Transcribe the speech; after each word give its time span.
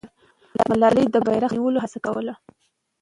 ملالۍ 0.69 1.05
د 1.11 1.15
بیرغ 1.25 1.51
په 1.51 1.55
نیولو 1.55 1.83
هڅه 1.83 1.99
کوله. 2.05 2.33